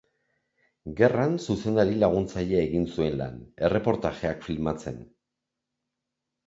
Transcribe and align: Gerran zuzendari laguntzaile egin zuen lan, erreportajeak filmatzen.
Gerran 1.01 1.35
zuzendari 1.43 1.99
laguntzaile 2.05 2.57
egin 2.63 2.89
zuen 2.95 3.15
lan, 3.21 3.39
erreportajeak 3.69 4.45
filmatzen. 4.49 5.03